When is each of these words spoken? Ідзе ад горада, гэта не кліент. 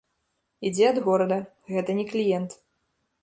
Ідзе 0.69 0.85
ад 0.91 0.97
горада, 1.09 1.37
гэта 1.75 1.91
не 1.99 2.05
кліент. 2.13 2.57